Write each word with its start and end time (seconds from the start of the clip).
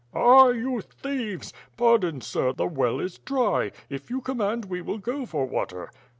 "Ah! 0.15 0.47
you 0.49 0.81
thieves!" 0.81 1.53
"Pardon, 1.77 2.21
sir, 2.21 2.53
the 2.53 2.65
well 2.65 2.99
is 2.99 3.19
dry. 3.19 3.71
If 3.87 4.09
you 4.09 4.19
command, 4.19 4.65
we 4.65 4.81
will 4.81 4.97
go 4.97 5.27
for 5.27 5.45
water." 5.45 5.91